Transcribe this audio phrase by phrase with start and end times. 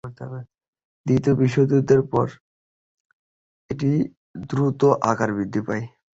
[1.05, 2.27] দ্বিতীয় বিশ্বযুদ্ধের পর
[3.69, 3.89] এটি
[4.49, 4.81] দ্রুত
[5.09, 5.83] আকারে বৃদ্ধি পায়।